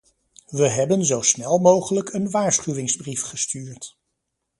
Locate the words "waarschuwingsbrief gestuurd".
2.31-3.97